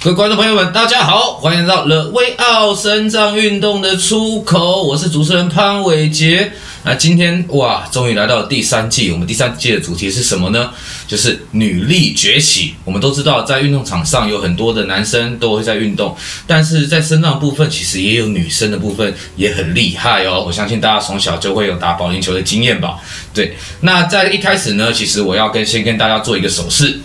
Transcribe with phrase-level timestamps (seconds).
[0.00, 6.52] 各位观众朋友们，大家好，欢迎到了威奥身障运动的出口，我是主持人潘伟杰。
[6.84, 10.70] 那今天哇，终于来到了第三季，我们第三季的主题是什么呢？
[11.08, 12.76] 就是女力崛起。
[12.84, 20.44] 我们都知道，在运动场上有很多的男生都会在运动，但是在身障部分，其实也有女生的部分也很厉害哦。
[20.46, 23.00] 我相信大家从小就会有打保龄球的经验吧？
[23.34, 23.56] 对。
[23.80, 27.00] 那在一开始呢，其实我要跟先跟大家做一个手势，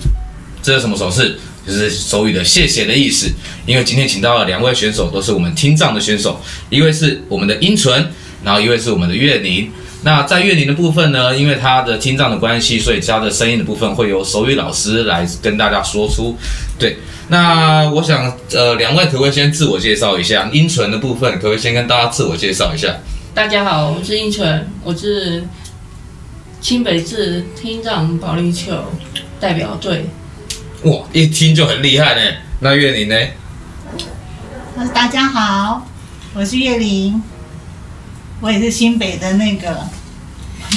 [0.62, 1.39] 这是什么手势？
[1.66, 3.32] 就是手语的谢谢的意思，
[3.65, 8.11] 因为今天请到了两位选手，都是我们听障的选手，一位是我们的英纯，
[8.43, 9.71] 然后一位是我们的月宁。
[10.06, 16.37] 那在月宁的部分呢，因为他的听障的关系，所以他的声音的部分会由手语老师来跟大家说出。
[16.78, 16.97] 对，
[17.29, 20.50] 那我想呃，两位可不可以先自我介绍一下？
[20.51, 22.98] 英纯的部分可不可以先跟大家自我介绍一下？
[23.34, 25.45] 大家好，我是英纯，我是
[26.59, 28.92] 清北市听障保龄球
[29.39, 30.07] 代表队。
[30.83, 32.22] 哇，一听就很厉害呢。
[32.59, 33.16] 那月玲呢？
[34.94, 35.88] 大家好，
[36.34, 37.23] 我是月玲，
[38.42, 39.88] 我也是新北的那个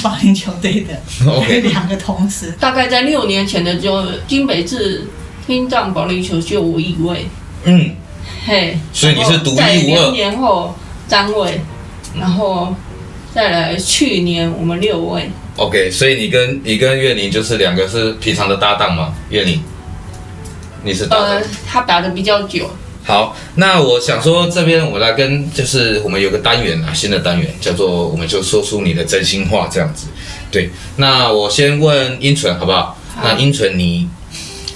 [0.01, 1.01] 保龄球队的。
[1.29, 1.59] OK。
[1.59, 2.53] 两个同时。
[2.57, 5.07] 大概在六年前的就新北市
[5.45, 7.27] 听障保龄球就我一位。
[7.65, 7.91] 嗯。
[8.45, 8.77] 嘿。
[8.93, 10.01] 所以你是独一无二。
[10.03, 10.73] 两年后
[11.09, 11.59] 张伟，
[12.17, 12.73] 然后
[13.33, 15.29] 再来去年我们六位。
[15.57, 19.13] OK，所以你跟你跟月玲就是两个是平常的搭档吗？
[19.29, 19.61] 月玲。
[20.87, 22.69] 你是打呃，他打的比较久。
[23.03, 30.07] 好，那我想说这边我来跟就是我们有个单元啊，新的单元叫做我们就说出你的真心话这样子。
[30.49, 32.97] 对，那我先问英纯好不好？
[33.15, 33.21] 好。
[33.23, 34.09] 那英纯你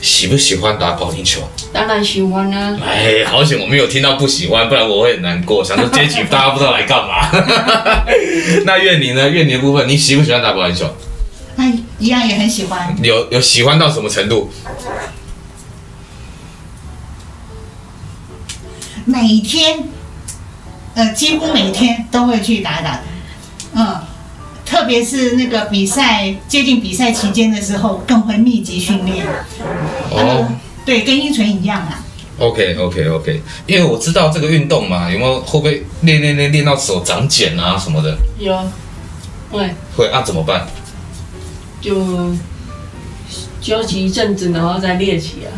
[0.01, 1.41] 喜不喜欢打保龄球？
[1.73, 2.77] 当然喜欢啊。
[2.85, 5.63] 哎，好险我没有听到不喜欢，不然我会很难过。
[5.63, 7.29] 想说 这集大家不知道来干嘛。
[8.65, 9.29] 那月你呢？
[9.29, 10.85] 月你的部分你喜不喜欢打保龄球？
[11.57, 12.95] 哎，一样也很喜欢。
[13.03, 14.49] 有有喜欢到什么程度？
[19.05, 19.83] 每天，
[20.95, 22.99] 呃，几乎每天都会去打打，
[23.73, 23.99] 嗯，
[24.65, 29.25] 特别是那个比赛接近比赛期间的时候，更会密集训练。
[30.11, 30.55] 哦、呃，
[30.85, 32.03] 对，跟英纯一样啊。
[32.39, 38.17] OK OK OK，因为我知道这个运动嘛，有没有会不会练练练练到手长茧啊什么的？
[38.39, 38.57] 有，
[39.51, 39.69] 会。
[39.95, 40.23] 会啊？
[40.23, 40.67] 怎么办？
[41.79, 42.33] 就
[43.61, 45.49] 休息一阵子，然后再练起啊。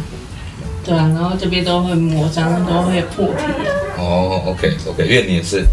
[0.85, 3.71] 对啊，然后这边都会磨伤，都会破皮啊。
[3.97, 5.65] 哦，OK，OK，月宁也是。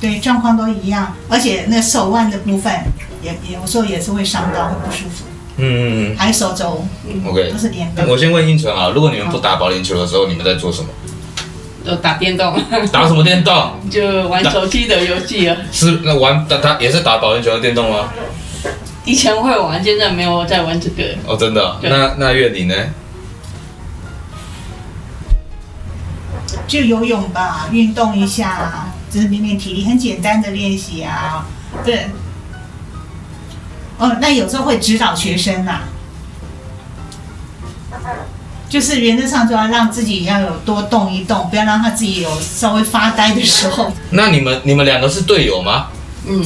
[0.00, 2.72] 对，状况都一样，而且那手腕的部分
[3.22, 5.24] 也也有时候也是会伤到，会不舒服。
[5.56, 6.16] 嗯嗯嗯。
[6.16, 6.84] 还有手肘。
[7.26, 7.50] OK。
[7.50, 8.04] 都是连的。
[8.08, 10.88] 我先问英纯啊，如果你们不打保龄球的时候，你们在做什么？
[11.84, 12.60] 都打电动。
[12.90, 13.72] 打什么电动？
[13.88, 15.56] 就玩手机的游戏啊。
[15.70, 18.12] 是那玩打打也是打保龄球的电动吗？
[19.04, 21.04] 以前会玩，现在没有在玩这个。
[21.26, 21.76] 哦，真的？
[21.82, 22.74] 那那月底呢？
[26.66, 31.46] 就游泳吧，运动一下，就是练练体力，很简单的练习啊。
[31.84, 32.10] 对。
[33.98, 35.80] 哦，那有时候会指导学生呐、
[37.92, 37.96] 啊，
[38.68, 43.92] 就是原则上就要让自己要有多动一动，不要让他自己有稍微发呆的时候。
[44.10, 45.86] 那你们你们两个是队友吗？
[46.26, 46.44] 嗯。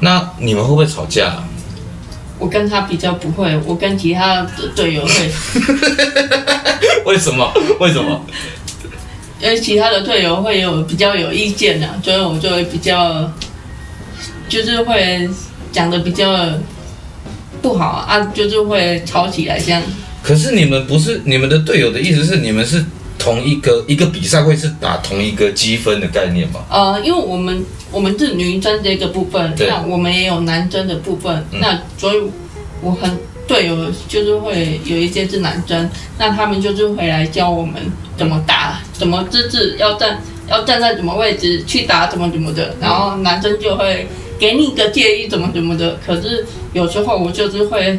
[0.00, 1.34] 那你们会不会吵架？
[2.38, 5.32] 我跟他比较不会，我跟其他的队友会。
[7.06, 7.52] 为什么？
[7.80, 8.20] 为什么？
[9.40, 13.30] 因为其他的队友会有比较有意见啊，所以我就会比较，
[14.48, 15.28] 就是会
[15.70, 16.48] 讲的比较
[17.62, 19.82] 不好啊，就是会吵起来这样。
[20.22, 22.84] 可是你们不是你们的队友的意思是你们是
[23.18, 26.60] 同一个一个比赛会是打同一个积分的概念吗？
[26.70, 32.16] 呃，因为我们我们是女生这个部分，那我们也有男生的部分，嗯、那所以
[32.82, 33.16] 我很。
[33.48, 35.88] 队友就是会有一些是男生，
[36.18, 37.76] 那他们就是会来教我们
[38.14, 42.74] 怎么打，怎么资质要站，要站在什么位置去打，怎么怎么的。
[42.80, 45.96] 然后男生就会给你一个建议，怎么怎么的。
[46.04, 47.98] 可是有时候我就是会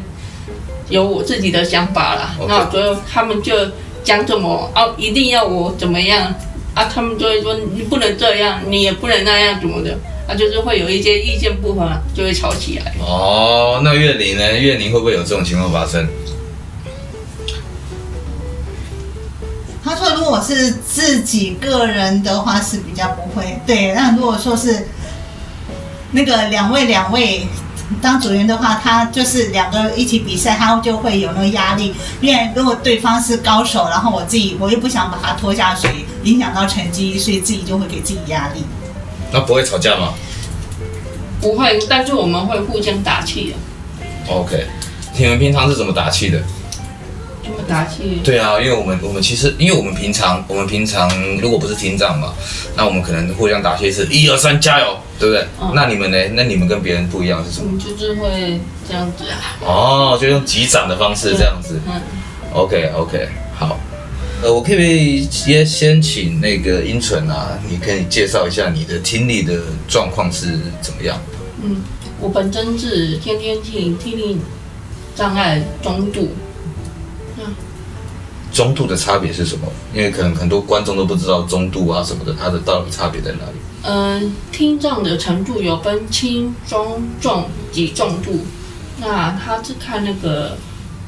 [0.89, 2.35] 有我自己的想法啦。
[2.47, 3.55] 那所以他们就
[4.03, 6.33] 讲怎么啊，一定要我怎么样
[6.75, 6.83] 啊？
[6.93, 9.97] 他们就会说你不能这样，你也不能那样，怎么的。
[10.27, 12.93] 啊就是会有一些意见不合，就会吵起来。
[12.99, 14.57] 哦，那月玲呢？
[14.59, 16.07] 月玲会不会有这种情况发生？
[20.29, 23.59] 如果是自己个人的话是比较不会。
[23.65, 24.87] 对，那如果说是
[26.11, 27.47] 那个两位两位
[27.99, 31.95] 当组员的话，他就是两个一起比赛，他就会有那个压力。
[32.21, 38.63] 因为如果对方是高手，然后我自己我又不想把他拖下水，影响到成绩，所以自己就会给自己压力。
[39.31, 40.13] 那不会吵架吗？
[41.41, 44.31] 不会，但是我们会互相打气的。
[44.31, 44.67] OK，
[45.17, 46.39] 你们平常是怎么打气的？
[47.67, 48.21] 打气？
[48.23, 52.33] 对啊，因为我们我们其实，因为我们平常我们平常如果不是听障嘛，
[52.75, 55.45] 那我们可能互相打气是一二三加油，对不对？
[55.61, 56.17] 嗯、那你们呢？
[56.33, 57.65] 那你们跟别人不一样是什么？
[57.67, 59.57] 我们就是会这样子啊。
[59.61, 61.79] 哦，就用击掌的方式这样子。
[61.87, 62.01] 嗯。
[62.53, 63.79] OK OK，好。
[64.41, 69.53] 呃，我可不可以先先请那个英纯啊，你可以介绍一下你的听力的
[69.87, 71.21] 状况是怎么样？
[71.61, 71.81] 嗯，
[72.21, 74.37] 我本身是天天听听力
[75.13, 76.29] 障碍中度。
[78.59, 79.65] 嗯，中度的差别是什么？
[79.95, 83.57] 因为可能很多观众都不知道中度啊什么的，它的到底差别在哪里？
[83.83, 88.41] 嗯、呃，听障的程度有分轻、中、重及重度。
[88.99, 90.57] 那他是看那个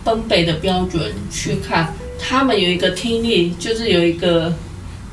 [0.05, 1.93] 分贝的标准去看。
[2.17, 4.53] 他们有一个听力，就是有一个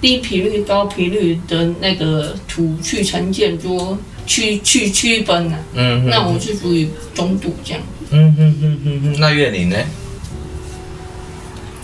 [0.00, 5.58] 低频率、高频率的那个图去呈现，说去去区分啊。
[5.75, 7.82] 嗯，那我是属于中度这样。
[8.11, 9.76] 嗯哼哼哼哼，那月龄呢？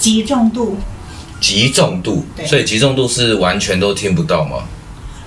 [0.04, 0.76] 极重度。
[1.40, 4.64] 极重度，对所以极重度是完全都听不到吗？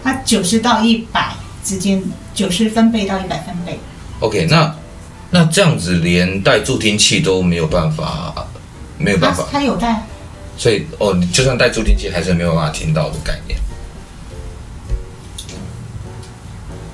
[0.03, 1.33] 它九十到一百
[1.63, 2.03] 之间，
[2.35, 3.79] 九十分贝到一百分贝。
[4.19, 4.75] OK，那
[5.31, 8.47] 那这样子连带助听器都没有办法。
[8.99, 10.03] 没有办法，他有带，
[10.57, 13.59] 所以哦，你就算带助听器，还是没有办法听到的概念。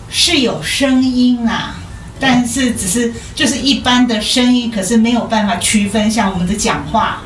[0.10, 1.76] 是有声音啊，
[2.20, 7.24] 但是只是就是一般的声音，可是没有办法区分，像我们的讲话，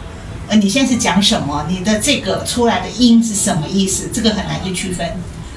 [0.47, 1.65] 呃，你现在是讲什么？
[1.69, 4.09] 你的这个出来的音是什么意思？
[4.13, 5.05] 这个很难去区分。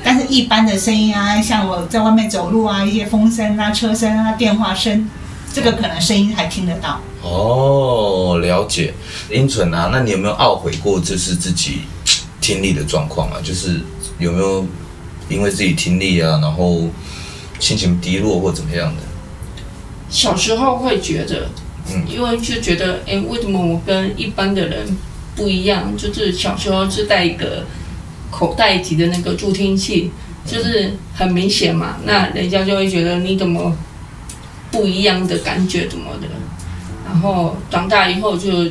[0.02, 5.08] 但是一般的声音啊，像我在外面走路啊，一些风声啊、车声啊、电话声，
[5.52, 7.00] 这个可能声音还听得到。
[7.22, 8.94] 哦，了解，
[9.30, 11.82] 英纯啊，那你有没有懊悔过就是自己
[12.40, 13.36] 听力的状况啊？
[13.44, 13.80] 就是
[14.18, 14.66] 有没有
[15.28, 16.88] 因为自己听力啊，然后
[17.58, 19.02] 心情低落或怎么样的？
[20.08, 21.48] 小时候会觉得，
[22.08, 24.96] 因为就觉得，哎，为什么我跟一般的人
[25.36, 25.96] 不一样？
[25.96, 27.64] 就是小时候是带一个
[28.30, 30.10] 口袋级的那个助听器，
[30.46, 33.76] 就是很明显嘛，那人家就会觉得你怎么
[34.70, 36.28] 不一样的感觉怎么的。
[37.06, 38.70] 然后长大以后就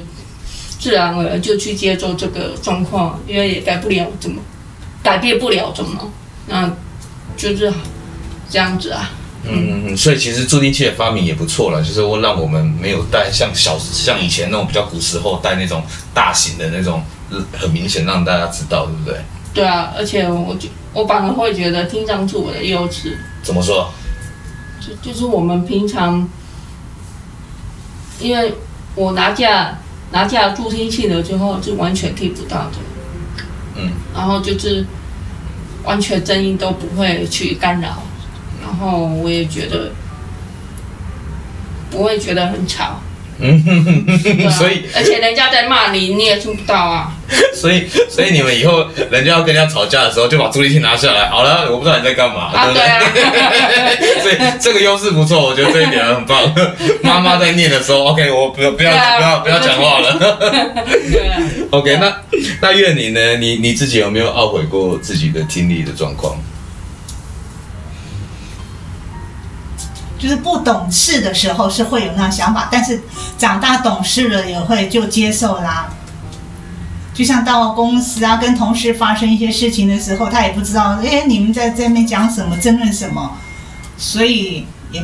[0.80, 4.42] 自然而然就去接受这个状况，因为也改不了怎么，
[5.04, 6.12] 改变不了怎么，
[6.48, 6.72] 那
[7.36, 7.74] 就是
[8.50, 9.12] 这样子啊。
[9.44, 15.84] 嗯嗯，所以其实助听器的发明也不错了，就是会让我们没有带像小像以前那种比较古时候带那种
[16.14, 17.04] 大型的那种，
[17.54, 19.20] 很明显让大家知道，对不对？
[19.54, 23.18] 对啊，而且我觉我反而会觉得听障是我的优势。
[23.42, 23.90] 怎么说？
[24.80, 26.28] 就就是我们平常。
[28.22, 28.54] 因为
[28.96, 29.80] 我拿架
[30.12, 32.74] 拿架助听器了之后，就完全听不到的，
[33.78, 34.86] 嗯，然后就是
[35.86, 38.04] 完全声音都不会去干扰，
[38.70, 39.92] 然后我也觉得
[41.92, 43.02] 我也觉得很吵。
[43.42, 47.14] 嗯哼哼哼，啊、所以而且人家在骂你，你也听不到啊。
[47.56, 51.30] 所以所以你们以后人家要跟人家吵架的时候，就把助听器拿下来。
[51.30, 52.86] 好了，我不知道你在干嘛，啊、对不对？
[52.86, 53.00] 啊、
[54.22, 56.54] 所以这个优势不错，我觉得这一点很棒。
[57.02, 61.68] 妈妈在念的时候，OK，我不要不要、啊、不要不要讲话了。
[61.72, 62.14] OK，那
[62.62, 63.38] 那月你呢？
[63.38, 66.38] 你你自己有没有懊悔过自己的听力的状况？
[70.20, 73.02] 就是不懂事的时候是会有那样想法，但是
[73.38, 75.90] 长大懂事了也会就接受啦。
[77.14, 83.38] 就像到公司啊，跟同事发生一些事情的时候，他也不知道，哎，你们在这边讲什么，争论什么，
[83.98, 85.02] 所以也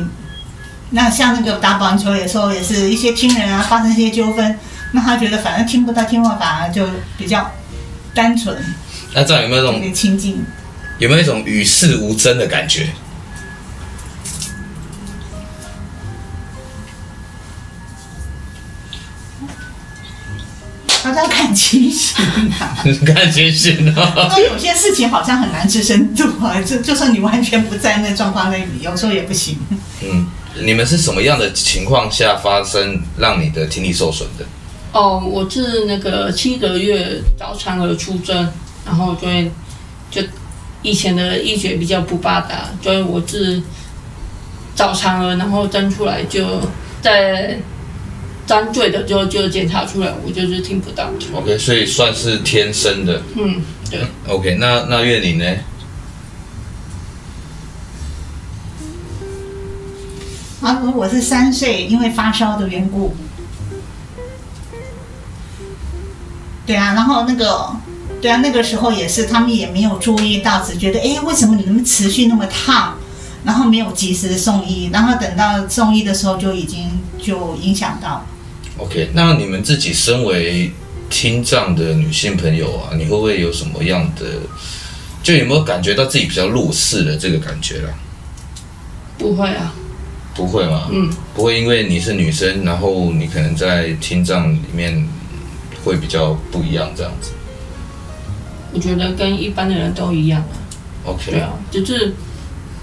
[0.90, 4.58] 那像那个打保龄球，有时候也是一些亲人啊发生一些纠纷，
[4.92, 6.86] 那他觉得反正听不到，听话反而就
[7.18, 7.50] 比较
[8.14, 8.56] 单纯。
[9.12, 10.44] 那这样有没有那种亲近？
[10.98, 12.88] 有没有一种与世无争的感觉？
[22.16, 22.78] 情形啊，
[23.14, 24.28] 看情形啊。
[24.30, 29.58] 那有些事情好像很难置身度啊，就就算你完全不在那状况内，有时候也不行。
[30.02, 30.26] 嗯，
[30.62, 34.44] 你们是什么样的情况下发生让你的听力受损的？
[34.92, 38.48] 哦，我是那个七个月早产儿出生，
[38.86, 39.50] 然后就会
[40.10, 40.22] 就
[40.82, 43.60] 以前的医学比较不发达，所以我是
[44.74, 46.62] 早产儿，然后生出来就
[47.02, 47.58] 在。
[48.46, 51.10] 粘对的就就检查出来，我就是听不到。
[51.34, 53.22] OK，所以算是天生的。
[53.36, 53.60] 嗯，
[53.90, 54.06] 对。
[54.28, 55.44] OK，那那月龄呢？
[60.62, 63.14] 啊，我是三岁，因为发烧的缘故。
[66.64, 67.70] 对啊，然后那个，
[68.20, 72.96] 对啊，那个时候也是，他们也没有注意到，只觉得，哎，为什么你们持续那么烫？
[73.44, 78.26] 然后没有及时的送医，然后等到送医的时候就已经就影响到。
[78.78, 80.70] OK，那你们自己身为
[81.08, 84.26] 听障的女性朋友啊，你会不会有什么样的，
[85.22, 87.94] 就有没有感觉到自己比较弱势的这个感觉啦？
[89.16, 89.72] 不会啊，
[90.34, 90.88] 不会吗？
[90.92, 95.08] 嗯，不会，因为你是女生，然后你可能在听障里面
[95.82, 97.30] 会比较不一样这样子。
[98.74, 100.52] 我觉得跟一般的人都一样啊。
[101.06, 101.30] OK。
[101.30, 102.12] 对啊，就是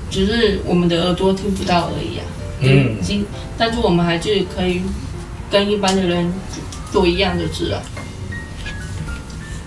[0.09, 2.25] 只是我们的耳朵听不到而已啊。
[2.61, 2.97] 嗯。
[3.55, 4.81] 但是我们还是可以
[5.53, 6.33] 跟一般的人
[6.91, 7.79] 做一样的事啊。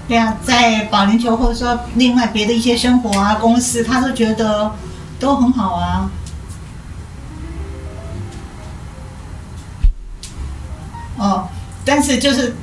[0.08, 4.72] 对啊，在保龄球或者说另外别的一些生活啊、公司，他都觉得
[5.20, 6.10] 都很好啊。
[11.18, 11.48] 哦，
[11.84, 12.56] 但是就是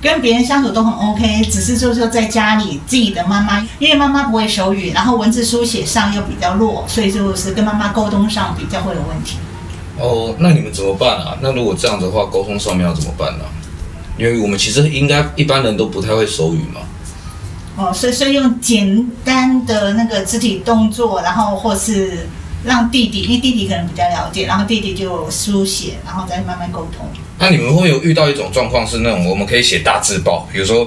[0.00, 9.36] 跟别人相处都很 OK，只是就是说在家里自己的妈妈，因为妈妈不会手语，然后文字书写上又比较弱，所以就是跟妈妈沟通上比较会有问题。
[10.00, 11.36] 哦，那你们怎么办啊？
[11.40, 13.50] 那如果这样子的话，沟通上面要怎么办呢、啊？
[14.18, 16.80] 因为我们其实应该一般人都不太会手语嘛。
[17.76, 22.28] 哦，所以所以用简单的那个肢体动作，然后或是
[22.64, 27.06] 让弟弟，因为弟弟可能比较了解，然后弟弟就书写，然后再慢慢沟通。
[27.38, 30.86] 那你们会有遇到一种状况是那种我们可以写大字报，比如说，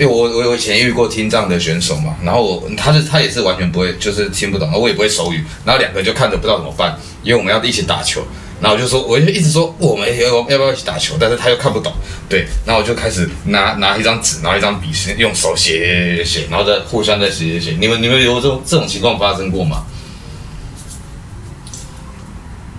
[0.00, 8.24] 因为我我以前遇过听障的选手嘛，然后我他是他也是完全不会，就是听不懂，我也不会手语，然后两个就看着不知道怎么办，因为我们要一起打球。
[8.62, 11.92] 然后我就说，我就一直说我们要要不要一起打球，但是他又看不懂，
[12.30, 14.88] 对，然后我就开始拿拿一张纸，拿一张笔，
[15.18, 17.76] 用手写写写，然后再互相再写写写。
[17.78, 19.84] 你们你们有这种这种情况发生过吗？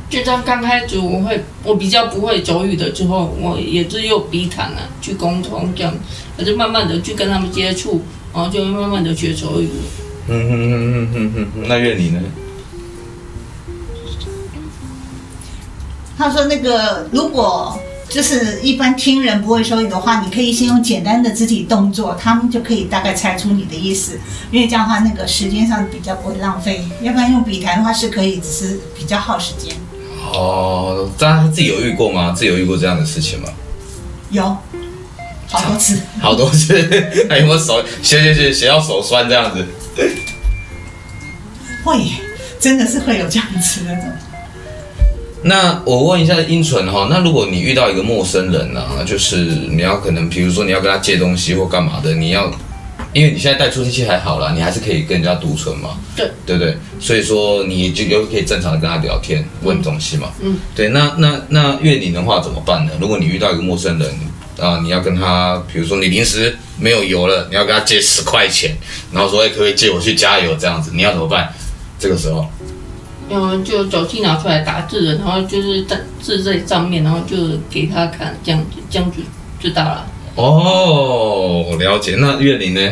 [0.08, 5.92] 就这样，刚开始我会，我比较不会手语的之后，我也是用笔谈啊去沟通这样，
[6.44, 8.02] 就慢慢的去跟他们接触，
[8.34, 9.70] 然后就慢慢的学手语。
[10.28, 12.22] 嗯哼哼哼哼哼，那月你呢？
[16.18, 17.76] 他说：“那个，如果
[18.08, 24.20] 就是一般听人不会手语的话，你可以先用简单的肢体动作，他们就可以大概猜出你的意思。
[24.52, 26.86] 因为这样的话，那个时间上比较不会浪费。
[27.02, 29.76] 要不然用笔谈的话是可以，只是比较耗时间。”
[30.32, 32.32] 哦，这样他自己有遇过吗？
[32.32, 33.50] 自己有遇过这样的事情吗？
[34.30, 34.56] 有，
[35.52, 36.74] 好多次，好多次。
[37.30, 39.66] 还有没有手写写写写到手酸这样子？
[41.84, 41.98] 会，
[42.60, 43.98] 真的是会有这样子的。
[45.44, 52.52] 那我问一下英纯哈，那如果你遇到一个陌生人呢、啊，就是你要可能，比如说你要跟他借东西或干嘛的，你要，
[53.12, 56.78] 因为你现在带助听器还好啦，你还是可以跟人家独存嘛，对，对不对？
[57.00, 60.90] 所以说你就又可以正常的跟他聊天，问东西嘛，嗯，对。
[60.90, 62.92] 那那那月龄的话怎么办呢？
[63.02, 64.08] 如果你遇到一个陌生人
[64.60, 68.76] 啊，你要跟他，比如说你临时没有油了，你要跟他借十块钱，
[69.12, 71.54] 然后说哎，可不可以借我去加油这样子，你要怎么办？
[71.98, 72.46] 这个时候？
[73.30, 77.38] 嗯，就手机拿出来打字，然后就是在字在上面，然后就
[77.70, 79.22] 给他看，这样子这样子
[79.60, 80.06] 知道了。
[80.36, 82.18] 哦，我了解。
[82.20, 82.92] 那月龄呢？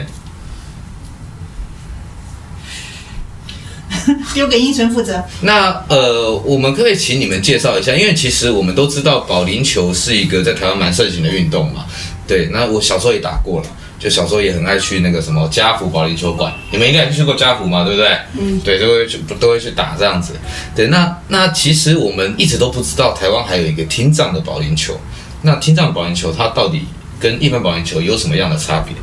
[4.33, 5.23] 丢给英纯负责。
[5.41, 11.85] 那呃，我们可以请你们介绍一下，因为其实我们都知道保龄球是一个在台湾蛮盛行的运动嘛。
[12.27, 13.67] 对，那我小时候也打过了。
[13.99, 18.17] 就小时候也很爱去那个什么家福保龄球馆，你们应该也去过家福嘛，对不对？
[18.39, 20.33] 嗯，对，都会去，都会去打这样子。
[20.73, 24.97] 对，那那其实我们一直都不知道台湾还有一个听障的保龄球。
[25.41, 26.83] 那听障保龄球它到底
[27.19, 28.95] 跟一般保龄球有什么样的差别？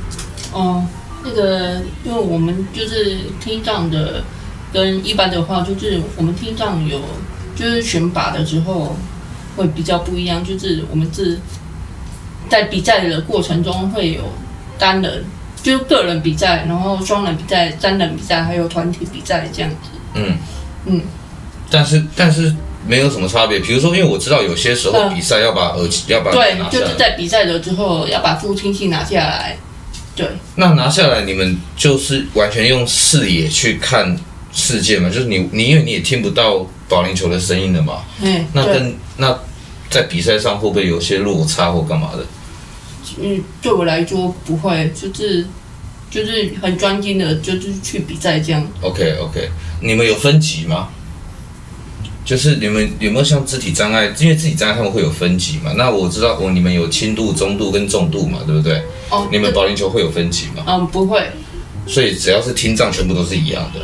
[0.53, 0.83] 哦，
[1.23, 4.25] 那个，因为我们就是听障的，
[4.77, 7.01] 跟一般的话，就是我们听障有，
[7.57, 8.95] 就是选拔的时候
[9.57, 11.39] 会比较不一样，就是我们是
[12.51, 14.21] 在比赛的过程中会有。
[14.79, 15.25] 单人
[15.63, 19.77] 就是个人比赛，然后双人比赛、三人比赛，还有团体比赛这样子。
[20.13, 20.37] 嗯
[20.85, 21.01] 嗯，
[21.71, 22.55] 但是但是
[22.87, 23.59] 没有什么差别。
[23.61, 29.57] 比如说，因为我知道有些时候比赛要把耳机、嗯、要把对，就是在比赛的之后要把助听器拿下来。
[30.15, 34.15] 对，那拿下来，你们就是完全用视野去看
[34.57, 35.11] 世界嘛？
[35.11, 38.03] 就是你你因为你也听不到保龄球的声音了嘛？
[38.23, 39.39] 嗯，那跟那
[39.91, 42.25] 在比赛上会不会有些落差或干嘛的？
[43.21, 45.47] 嗯，对我来说不会，就是
[46.11, 48.67] 就是很专心的，就是去比赛这样。
[48.81, 49.51] OK OK，
[49.83, 50.89] 你们有分级吗？
[52.25, 54.13] 就是你们有没有像肢体障碍？
[54.19, 55.75] 因为肢体障碍他们会有分级嘛？
[55.77, 58.83] 那我知道我你们有轻度、中度跟重度嘛，对不对？
[59.11, 59.29] 哦。
[59.31, 60.65] 你们保龄球会有分级吗？
[60.67, 61.23] 嗯，不会。
[61.87, 63.81] 所以只要是听障，全部都是一样的。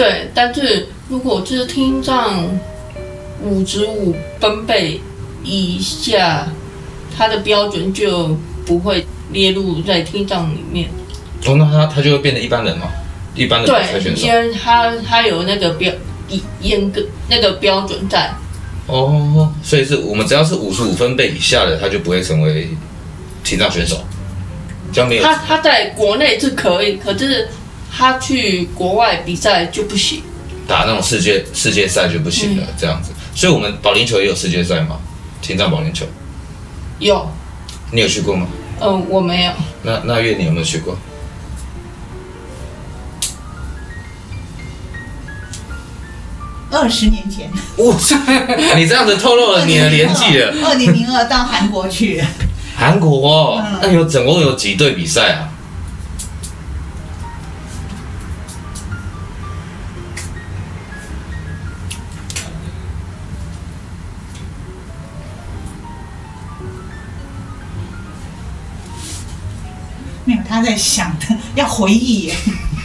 [0.00, 2.48] 对，但是如果就是听障
[3.42, 5.00] 五十五分贝
[5.44, 6.48] 以下，
[7.16, 8.36] 它的标准就。
[8.66, 10.88] 不会列入在听障里面。
[11.44, 12.86] 哦，那他他就会变得一般人吗？
[13.34, 13.66] 一般的。
[13.66, 15.92] 对，因为他他有那个标
[16.28, 18.30] 严严格那个标准在。
[18.86, 22.68] 哦，所以是我们只要是五十五分贝以下的，他就不会成为
[23.42, 23.96] 听障选手。
[24.92, 25.22] 这样没有。
[25.24, 27.48] 他他在国内是可以，可是
[27.90, 30.22] 他去国外比赛就不行。
[30.66, 33.10] 打那种世界世界赛就不行了，嗯、这样子。
[33.34, 35.00] 所以我们保龄球也有世界赛吗？
[35.42, 36.06] 青藏保龄球。
[36.98, 37.28] 有。
[37.90, 38.46] 你有去过吗？
[38.80, 39.52] 嗯，我没有。
[39.82, 40.96] 那那月你有没有去过？
[46.72, 47.96] 二十年前，哇！
[48.78, 50.54] 你这样子透露了你的年纪了。
[50.64, 52.22] 二零零二到韩国去。
[52.76, 55.49] 韩国哦，嗯、那有总共有几队比赛啊？
[70.50, 72.34] 他在想的，要回忆耶，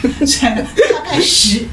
[0.40, 1.66] 大概十，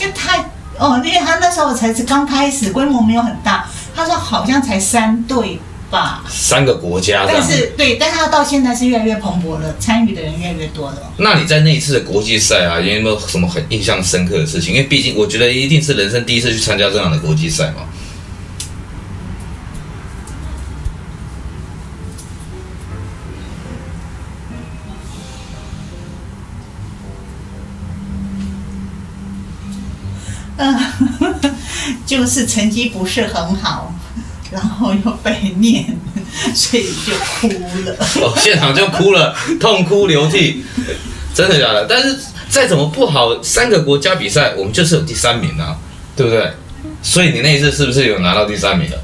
[0.00, 0.44] 因为太。
[0.76, 3.64] 哦，因为他那时候才是刚开始，规模没有很大。
[3.94, 7.24] 他说好像才三队吧，三个国家。
[7.28, 11.12] 但是对，但他到现在是越来越蓬勃了，参与的人越来越多了。
[11.18, 14.74] 那你在那一次的国际赛啊，有没有什么很印象深刻的事情？
[14.74, 17.82] 因为毕竟我觉得一定是人生第一次去参加这样的国际赛嘛。
[32.16, 33.92] 就是成绩不是很好，
[34.52, 35.84] 然后又被念，
[36.54, 37.48] 所以就哭
[37.84, 37.96] 了。
[38.22, 40.62] 哦，现场就哭了， 痛哭流涕，
[41.34, 41.86] 真的假的？
[41.88, 42.16] 但是
[42.48, 45.76] 再怎么不好，三个国家比赛，我们就是有第三名啊，
[46.14, 46.52] 对不对？
[47.02, 48.98] 所以你那一次是不是有拿到第三名了？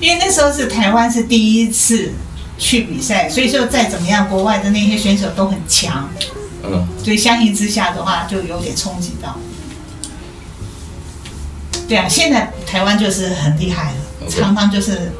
[0.00, 2.12] 因为那时候是台湾是第一次
[2.58, 6.10] 去比赛，所以说再怎么样，国外的那些选手都很强。
[6.64, 9.38] 嗯，所以相应之下的话，就有点冲击到。
[11.88, 14.40] 对啊，现在台湾就是很厉害了，Okay.
[14.40, 15.10] 常常就是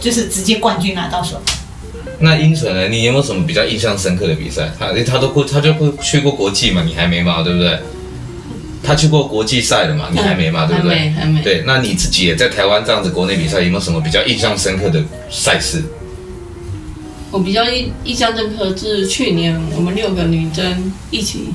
[0.00, 1.40] 就是直接冠军拿到手。
[2.18, 2.88] 那英纯呢？
[2.88, 4.70] 你有没有什么比较印象深刻的比赛？
[4.78, 6.82] 他他都过，他就会去过国际嘛？
[6.84, 7.42] 你还没嘛？
[7.42, 7.78] 对不对？
[8.82, 10.08] 他去过国际赛了嘛？
[10.12, 10.66] 你还没嘛？
[10.66, 10.96] 对不对？
[10.96, 11.42] 还没，还没。
[11.42, 15.82] 对，那你自己也在台湾这样子国内比赛，有没有什么比较印象深刻的赛事？
[17.30, 21.48] 我比较印印象深刻是去年我们六个女生一起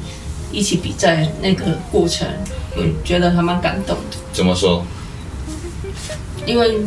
[0.51, 2.27] 一起比赛那个过程，
[2.75, 4.17] 我，觉得还蛮感动的。
[4.37, 4.85] 怎么说？
[6.45, 6.77] 因为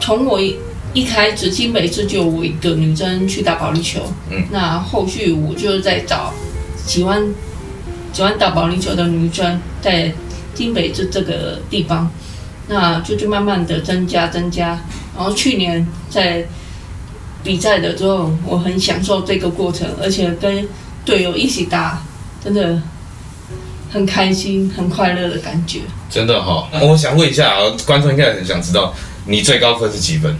[0.00, 0.56] 从我一
[0.92, 6.32] 一开始新北市就有我一个女生去打保龄球，嗯，那后续我就在找
[6.86, 7.34] 喜欢
[8.12, 10.14] 喜欢打保龄球的女生在
[10.54, 12.08] 新北这这个地方，
[12.68, 14.80] 那就就慢慢的增加增加，
[15.16, 16.46] 然后去年在。
[17.42, 20.66] 比赛的时候，我很享受这个过程，而且跟
[21.04, 22.02] 队友一起打，
[22.42, 22.80] 真的
[23.90, 25.80] 很开心、很快乐的感觉。
[26.14, 28.94] 真的哈、哦，我想问一下啊，观众应该很想知道，
[29.26, 30.38] 你最高分是几分？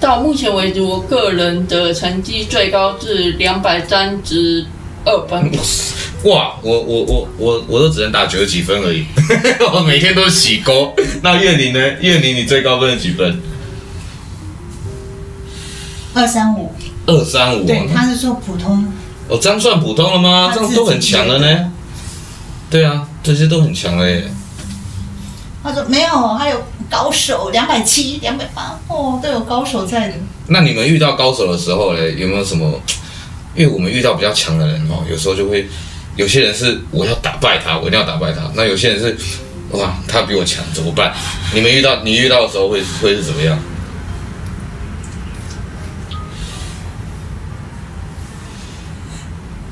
[0.00, 4.66] 到目前为止，我个人的成绩最高是两百三十
[5.04, 5.52] 二分。
[6.28, 9.06] 哇，我我我我我都只能打九十几分而已，
[9.72, 10.92] 我每天都洗沟。
[11.22, 11.78] 那月玲呢？
[12.00, 13.40] 月玲，你最高分是几分？
[16.12, 16.74] 二三五，
[17.06, 18.92] 二三五，对，他是说普通。
[19.28, 20.50] 哦，这样算普通了吗？
[20.52, 21.72] 这样都很强了呢。
[22.68, 24.24] 对啊，这些都很强了耶。
[25.62, 30.14] 他说没有，还有高手两百七、两百八，哦，都有高手在的。
[30.48, 32.80] 那你们遇到高手的时候嘞，有没有什么？
[33.54, 35.68] 因为我们遇到比较强的人哦，有时候就会，
[36.16, 38.50] 有些人是我要打败他，我一定要打败他。
[38.54, 39.16] 那有些人是，
[39.72, 41.14] 哇，他比我强，怎么办？
[41.54, 43.58] 你们遇到你遇到的时候会会是怎么样？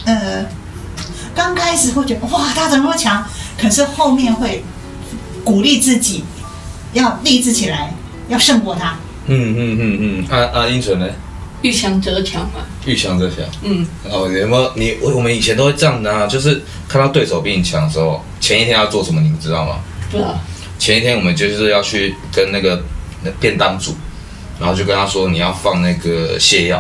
[0.04, 0.46] 呃，
[1.34, 3.26] 刚开始会觉得哇，他怎么那么强？
[3.60, 4.62] 可是后面会
[5.44, 6.24] 鼓励自己，
[6.92, 7.92] 要励志起来，
[8.28, 8.96] 要胜过他。
[9.26, 10.26] 嗯嗯嗯嗯。
[10.30, 11.06] 阿阿英纯呢？
[11.62, 12.64] 遇强则强嘛。
[12.86, 13.38] 遇强则强。
[13.62, 13.86] 嗯。
[14.10, 14.96] 哦，有没有你？
[15.02, 19.20] 我们以前都会这样的啊，就是看到对手比你强的时候，前一天要做什么？
[19.20, 19.80] 你们知道吗？
[20.10, 20.38] 不知道。
[20.78, 22.82] 前一天我们就是要去跟那个
[23.22, 23.94] 那便当组，
[24.58, 26.78] 然后就跟他说你要放那个泻药。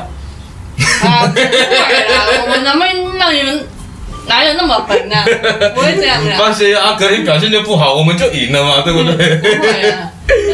[1.02, 2.24] 啊，不会啦！
[2.42, 3.66] 我们能不能让你们
[4.26, 5.16] 哪有那么狠呢？
[5.74, 6.36] 不会这样的。
[6.36, 9.14] 放心啊，隔天表现就不好，我们就赢了嘛，对不对？
[9.28, 10.10] 嗯、不会啊，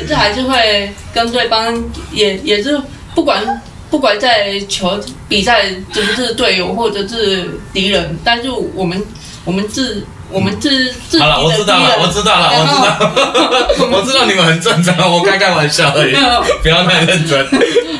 [0.09, 2.81] 这还是会跟对方也也是
[3.15, 4.99] 不管不管在球
[5.29, 9.03] 比赛是不是队友或者是敌人，但是我们
[9.45, 10.05] 我们自。
[10.29, 11.21] 我们是自。
[11.21, 16.17] 好了，我知道了，我知道了，我知道， 我知道你们很正常，我开开玩笑而已，
[16.65, 17.47] 不要太认真。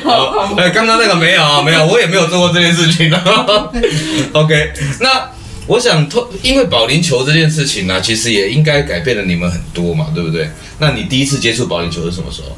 [0.03, 3.09] 好，哎，刚刚那个没有啊，没有，我也没有做过这件事情。
[4.33, 5.29] OK，那
[5.67, 6.09] 我想，
[6.41, 10.49] 因为保龄球这件事情呢、啊，其实也应该改变了你们很多嘛，对不对？
[10.79, 12.55] 那你第一次接触保龄球是什么时候？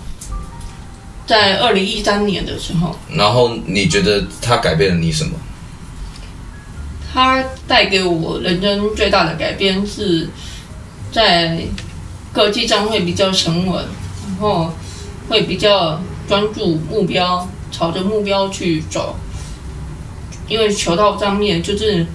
[1.26, 2.95] 在二零一三年的时候。
[3.12, 5.32] 然后你觉得它改变了你什么？
[7.12, 10.30] 它带给我人生最大的改变是，
[11.12, 11.63] 在
[12.32, 13.84] 国际上会比较沉稳，
[14.28, 14.72] 然后
[15.28, 19.15] 会比较专注目标，朝着目标去走。
[20.48, 22.06] 因为球道上面就是。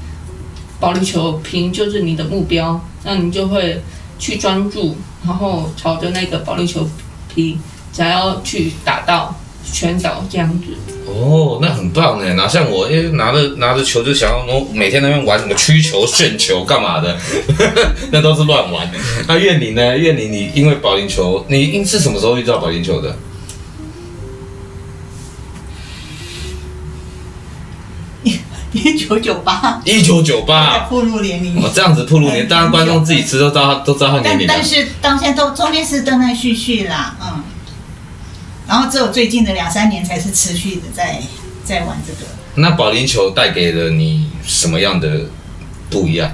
[0.85, 3.81] 保龄球瓶就是你的目标，那你就会
[4.19, 4.95] 去专注，
[5.25, 6.87] 然后朝着那个保龄球
[7.35, 7.59] 瓶
[7.91, 9.35] 想要去打到
[9.73, 10.67] 全倒这样子。
[11.07, 12.35] 哦，那很棒呢。
[12.35, 17.17] 哪像我，因为拿着拿着球就想要，我每天在那边玩什么曲球、旋球干嘛的，
[18.13, 18.87] 那都是乱玩。
[19.27, 19.97] 那苑宁呢？
[19.97, 23.17] 苑宁，你因为保龄球，你因是什么时候遇到保龄球的？
[29.07, 31.57] 九九八，一九九八，暴露年龄。
[31.63, 34.47] 哦，这样子暴露年龄，当然观众自己知道，都知道他都知道他年龄。
[34.47, 37.43] 但是到现在都中间是断断续续啦，嗯。
[38.67, 41.21] 然后只有最近的两三年才是持续的在
[41.65, 42.31] 在玩这个。
[42.57, 45.27] 那保龄球带给了你什么样的
[45.91, 46.31] 不一样？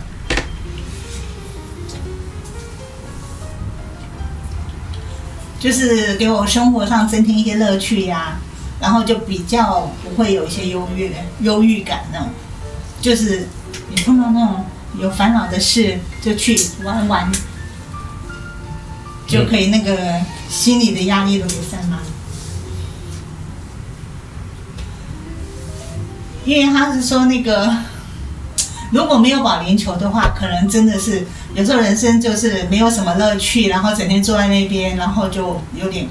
[5.59, 8.39] 就是给我生活上增添一些乐趣呀。
[8.81, 12.29] 然后就比较不会有一些忧郁、忧郁感那种，
[13.01, 13.49] 就是
[13.89, 14.65] 你碰到那种
[14.99, 17.31] 有烦恼的事，就去玩玩，
[19.27, 19.97] 就可以那个
[20.49, 21.99] 心里的压力都给散了。
[26.45, 27.75] 因为他是说那个
[28.91, 36.09] 如果没有保龄球的话，可能真的是有时候人生就是没有什么乐趣，然后整天坐在那边，然后就有点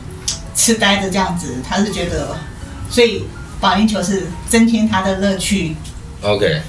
[0.55, 1.57] 痴呆的这样子。
[1.67, 2.35] 他是觉得。
[2.91, 3.25] 所以
[3.59, 5.75] 保龄球是增添他的乐趣。
[6.23, 6.59] OK，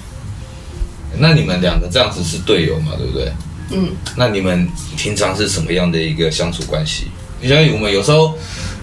[1.21, 2.93] 那你们两个这样子是队友嘛？
[2.97, 3.33] 对不对？
[3.73, 3.91] 嗯。
[4.17, 7.09] 那你们平常是什么样的一个相处关系？
[7.41, 8.35] 你像我们有时候，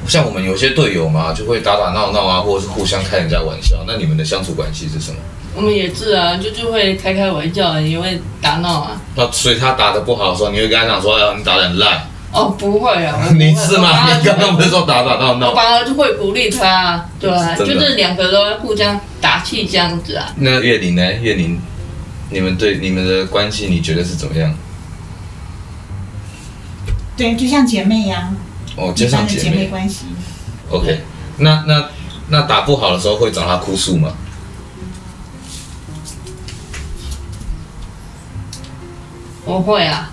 [0.07, 3.83] 像我们有些队友嘛，就会打打闹闹啊，或者是互相开人家玩笑。
[3.87, 5.17] 那你们的相处关系是什么？
[5.55, 9.01] 我们也是啊，就就会开开玩笑，也会打闹啊。
[9.15, 14.17] 那所以他打的不好的时候，你会跟他讲说：“哎呀，你打的很烂。”哦，不会啊，会 你是吗？
[14.17, 15.49] 你刚刚不是说打打闹闹？
[15.49, 20.31] 我反而就会鼓励他，对啊，就是两个都互相打气这样子啊。
[20.35, 21.13] 那月玲呢？
[21.21, 21.59] 月玲，
[22.29, 24.53] 你们对你们的关系，你觉得是怎么样？
[27.15, 28.35] 对，就像姐妹一样。
[28.75, 30.05] 哦，就像姐妹，姐妹关系。
[30.69, 31.01] OK，
[31.37, 31.89] 那那
[32.29, 34.13] 那打不好的时候会找他哭诉吗？
[39.45, 40.11] 我会啊。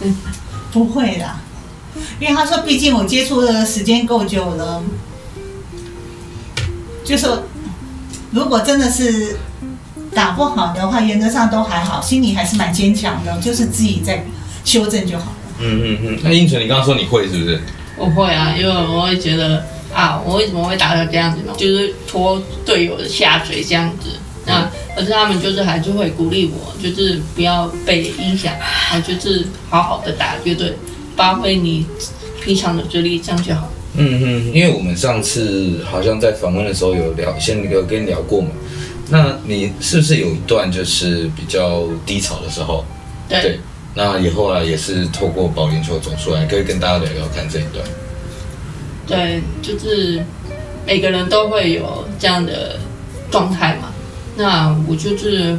[0.00, 0.16] 嗯。
[0.72, 1.38] 不会啦，
[2.18, 4.82] 因为他说，毕竟我接触的时间够久了，
[7.04, 7.42] 就说
[8.30, 9.36] 如果真的是
[10.14, 14.24] 打不好的话，原则上都还好，心里还是蛮坚强的，就是自己在
[14.64, 15.36] 修正就好了。
[15.60, 16.18] 嗯嗯嗯。
[16.22, 17.60] 那英纯，你刚刚说你会是不是？
[17.96, 21.52] 我会啊，因为我会觉得啊，我为什么会打成这样子呢？
[21.56, 24.10] 就是拖队友的下水这样子。
[24.44, 30.74] 那可是他们就是还是会鼓励我，就是不要被影响，啊，就是好好的打，绝对
[31.16, 31.86] 发挥你
[32.42, 33.70] 平常的实力，这样就好。
[33.94, 38.48] 嗯嗯，因为我们上次好像在访问的时候有聊，先有跟你聊过嘛。
[39.08, 42.84] 那你是不是有一段就是比较低潮的时候？
[43.28, 43.42] 对。
[43.42, 43.60] 对，
[43.94, 47.84] 那以后啊也是透过保龄球走出来，可以跟大家聊聊看这一段。
[49.06, 50.24] 对，就是
[50.86, 52.78] 每个人都会有这样的
[53.30, 53.92] 状态嘛。
[54.36, 55.58] 那我就是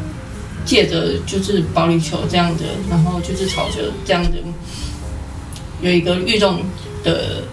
[0.65, 4.37] 借着就是保龄球这样的，然后就是朝着这样的
[5.81, 6.61] 有一个运动
[7.03, 7.43] 的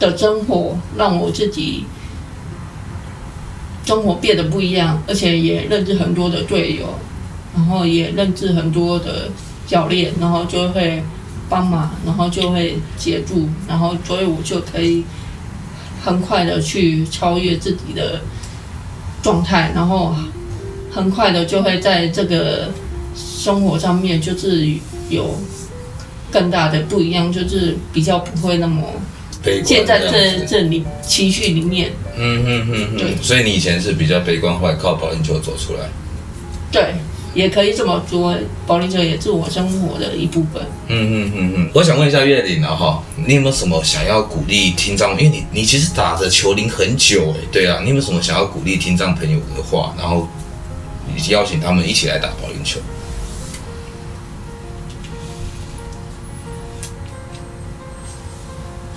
[0.00, 1.84] 的生活，让我自己
[3.86, 6.86] 生活变得不一样，而且也认识很多的队友，
[7.54, 9.30] 然后也认识很多的
[9.66, 11.02] 教练，然后就会
[11.48, 15.02] 帮忙，然后就会协助，然后所以我就可以
[16.04, 18.20] 很快的去超越自己的。
[19.22, 20.14] 状态，然后
[20.92, 22.68] 很快的就会在这个
[23.16, 24.64] 生活上面，就是
[25.10, 25.34] 有
[26.30, 28.84] 更大的不一样，就是比较不会那么
[29.64, 31.92] 陷在这这这里情绪里面。
[32.16, 32.96] 嗯嗯嗯嗯。
[32.96, 35.88] 对，所以你以前是比较悲观，后来靠保龄球走出来。
[36.70, 36.94] 对。
[37.34, 38.34] 也可以这么说，
[38.66, 40.62] 保龄球也是我生活的一部分。
[40.88, 45.10] 嗯嗯嗯嗯，我想问一下月玲啊哈，你有没有什么想要鼓励听障？
[45.10, 49.94] 因为你你其实打着球龄很久哎，对啊，你有没有什么想要鼓励听障朋友的话？
[49.98, 50.26] 然后
[51.28, 52.80] 邀请他们一起来打保龄球。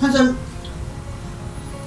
[0.00, 0.34] 他说，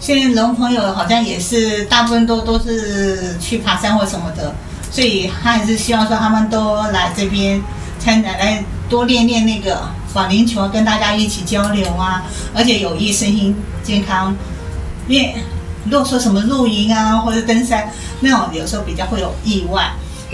[0.03, 4.53] 现在龙朋友好像也是大部分都都是去爬山或什么的。
[4.91, 7.63] 所以他也是希望说他们都来这边
[7.97, 9.81] 参来来多练练那个
[10.13, 14.35] 保龄球，跟大家一起交流啊，而且有益身心健康。
[15.07, 15.35] 因为
[15.85, 17.89] 如果说什么露营啊或者登山
[18.19, 19.89] 那种，有时候比较会有意外，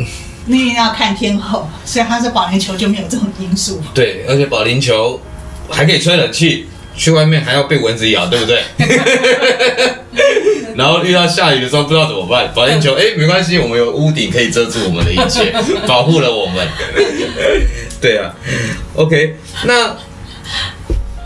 [0.48, 1.70] 那要看天候。
[1.86, 3.80] 所以他说保龄球就没有这种因素。
[3.94, 5.22] 对，而且保龄球
[5.70, 6.68] 还可以吹冷气。
[6.96, 8.64] 去外面还要被蚊子咬，对不对？
[10.76, 15.54] 然后遇到下雨的时候不知道怎么办，保龄球哎，没关系，我们有屋顶可以遮住我们的一切，
[15.86, 16.66] 保护了我们。
[18.00, 18.34] 对啊
[18.96, 19.94] ，OK，那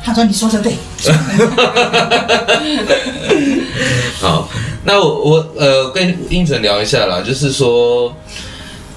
[0.03, 0.73] 他说你说的对。
[4.19, 4.49] 好，
[4.85, 8.11] 那我我呃跟英纯聊一下啦，就是说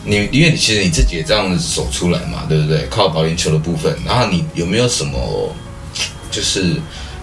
[0.04, 2.86] 你因为你其实你自己也这样子走出来嘛，对不对？
[2.88, 5.54] 靠保龄球的部分，然后你有没有什么？
[6.36, 6.74] 就是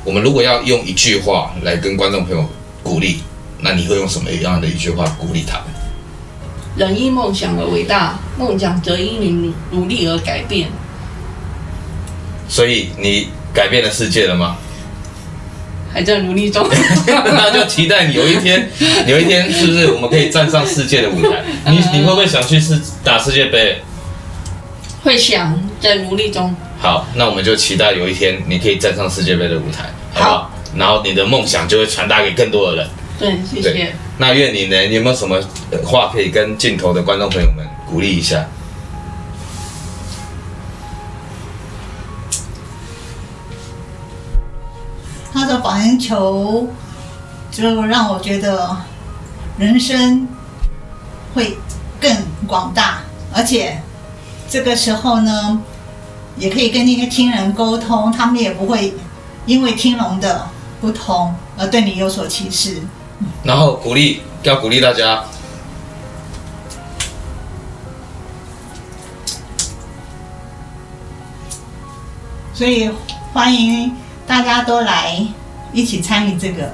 [0.04, 2.50] 我们如果要用一句话来跟观众朋友
[2.82, 3.20] 鼓励，
[3.62, 5.68] 那你会用什么样的一句话鼓励他们？
[6.76, 10.70] 人因梦想而伟大，梦想则因你努力而改变。
[12.50, 14.58] 所以你改变了世界了吗？
[15.94, 16.68] 还在努力中。
[17.06, 18.68] 那就期待你有一天，
[19.06, 21.44] 有一天是不是我们可以站上世界的舞台？
[21.68, 23.84] 你你会不会想去世打世界杯？
[25.04, 26.56] 会想，在努力中。
[26.84, 30.38] 好，那我们就期待有一天你可以站上世界杯的舞台，好不好？
[30.38, 32.90] 好，然后你的梦想就会传达给更多的人。
[33.18, 33.96] 对，谢谢。
[34.18, 34.82] 那愿你呢？
[34.82, 35.42] 你有没有什么
[35.86, 38.46] 话可以跟镜头的观众朋友们鼓励一下？
[45.32, 46.68] 他的保龄球
[47.50, 48.76] 就让我觉得
[49.58, 50.28] 人生
[51.34, 51.58] 会
[52.02, 52.14] 更
[52.46, 53.82] 广大，而且
[54.50, 55.62] 这个时候呢。
[56.38, 58.94] 也可以跟那些听人沟通，他们也不会
[59.46, 60.48] 因为听聋的
[60.82, 62.82] 不同而对你有所歧视。
[63.44, 65.24] 然后鼓励，要鼓励大家，
[72.54, 72.90] 所以
[73.34, 73.96] 欢迎
[74.28, 75.26] 大家都来
[75.72, 76.74] 一起参与这个。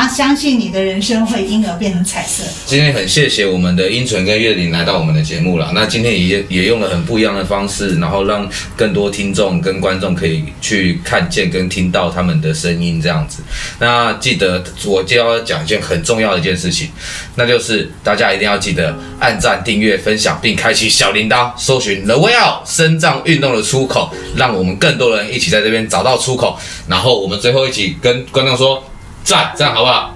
[0.00, 2.42] 他相信你的人生会因而变成彩色。
[2.64, 5.72] 今天很谢谢我们的英纯跟月玲来到我们的节目了。
[5.74, 13.42] 那今天也也用了很不一样的方式，然后让更多听众跟观众可以去看见跟听到他们的声音这样子。
[13.78, 16.88] 那记得我就要讲一件很重要的一件事情，
[17.34, 26.58] 那就是大家一定要记得按赞、订阅、分享，并开启小铃铛，搜寻 The Way Out 身障运动的出口，让我们更多人一起在这边找到出口。
[26.88, 28.82] 然后我们最后一起跟观众说。
[29.24, 30.14] 赞，这样好不好？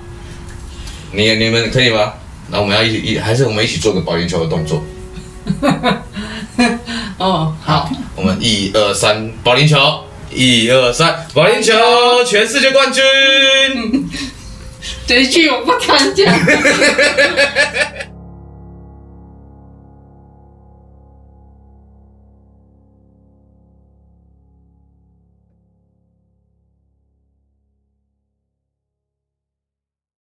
[1.12, 2.14] 你你们可以吗？
[2.50, 4.84] 那我们要一起一，还是我们一起做个保龄球的动作？
[7.18, 11.72] 哦，好，我们一二三，保龄球，一二三，保龄球，
[12.26, 13.02] 全世界冠军。
[15.06, 16.26] 这一句我不敢讲。